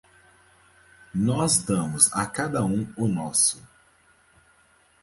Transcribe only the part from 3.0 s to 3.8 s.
nosso.